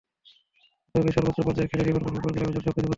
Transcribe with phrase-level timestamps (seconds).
[0.95, 2.89] তবে সর্বোচ্চ পর্যায়ে খেলে লিভারপুল ফুটবল ক্লাবের জন্য সবকিছু করতে চাই।